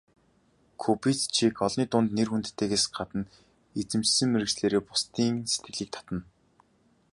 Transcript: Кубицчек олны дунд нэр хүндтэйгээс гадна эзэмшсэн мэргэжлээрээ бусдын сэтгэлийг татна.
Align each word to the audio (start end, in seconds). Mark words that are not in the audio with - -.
Кубицчек 0.81 1.55
олны 1.65 1.85
дунд 1.91 2.09
нэр 2.17 2.27
хүндтэйгээс 2.31 2.85
гадна 2.95 3.23
эзэмшсэн 3.79 4.27
мэргэжлээрээ 4.31 4.81
бусдын 4.89 5.35
сэтгэлийг 5.51 5.89
татна. 5.95 6.19